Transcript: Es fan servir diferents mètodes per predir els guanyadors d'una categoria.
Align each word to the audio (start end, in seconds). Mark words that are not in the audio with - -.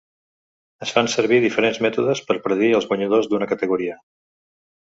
Es 0.85 0.93
fan 0.95 1.09
servir 1.15 1.39
diferents 1.43 1.81
mètodes 1.87 2.23
per 2.31 2.39
predir 2.47 2.73
els 2.81 2.89
guanyadors 2.93 3.31
d'una 3.35 3.51
categoria. 3.55 4.03